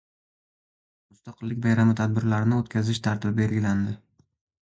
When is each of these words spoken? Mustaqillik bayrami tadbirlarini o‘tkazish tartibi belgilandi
Mustaqillik 1.13 1.59
bayrami 1.65 1.93
tadbirlarini 2.01 2.57
o‘tkazish 2.63 3.01
tartibi 3.09 3.39
belgilandi 3.43 3.95